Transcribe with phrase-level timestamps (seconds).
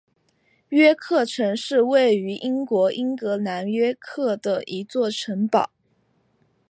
[0.69, 5.69] 约克城是位于英国英格兰约克的一座城堡。